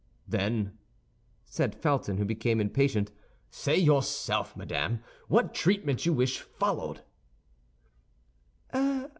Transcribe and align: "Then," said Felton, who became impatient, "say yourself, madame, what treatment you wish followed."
"Then," 0.27 0.79
said 1.45 1.75
Felton, 1.75 2.17
who 2.17 2.25
became 2.25 2.59
impatient, 2.59 3.11
"say 3.51 3.77
yourself, 3.77 4.57
madame, 4.57 5.03
what 5.27 5.53
treatment 5.53 6.07
you 6.07 6.13
wish 6.13 6.39
followed." 6.39 7.01